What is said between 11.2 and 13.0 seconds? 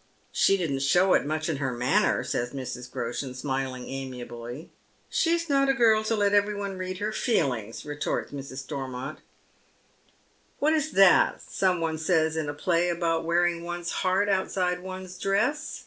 some one says in a play